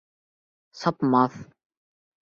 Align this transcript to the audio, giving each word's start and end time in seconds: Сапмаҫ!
Сапмаҫ! 0.79 1.39